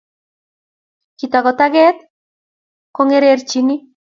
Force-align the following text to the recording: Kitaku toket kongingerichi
Kitaku 1.19 1.51
toket 1.59 1.97
kongingerichi 2.95 3.77